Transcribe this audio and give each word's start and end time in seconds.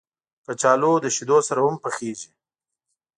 کچالو 0.45 0.91
له 1.03 1.09
شیدو 1.15 1.37
سره 1.47 1.59
هم 1.65 1.75
پخېږي 1.83 2.31